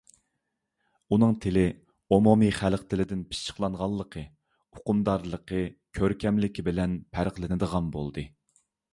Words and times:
ئۇنىڭ 1.15 1.33
تىلى 1.41 1.65
ئومۇمىي 2.15 2.53
خەلق 2.59 2.85
تىلىدىن 2.93 3.19
پىششىقلانغانلىقى، 3.33 4.23
ئۇقۇمدارلىقى، 4.77 5.61
كۆركەملىكى 5.99 6.65
بىلەن 6.69 6.97
پەرقلىنىدىغان 7.17 7.93
بولدى. 7.97 8.25